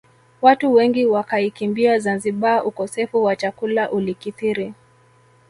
[0.41, 4.73] Watu wengi wakaikimbia Zanzibar ukosefu wa chakula ulikithiri